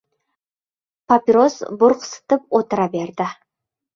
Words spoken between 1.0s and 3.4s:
Papiros burqsitib o‘tira berdi.